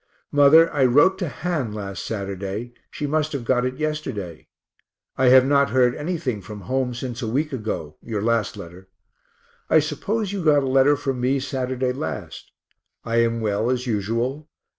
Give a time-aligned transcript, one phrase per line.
[0.31, 4.47] Mother, I wrote to Han last Saturday she must have got it yesterday.
[5.15, 8.89] I have not heard anything from home since a week ago (your last letter).
[9.69, 12.51] I suppose you got a letter from me Saturday last.
[13.05, 14.49] I am well as usual.